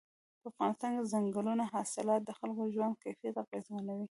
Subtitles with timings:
[0.41, 4.07] په افغانستان کې ځنګلي حاصلات د خلکو ژوند کیفیت اغېزمنوي.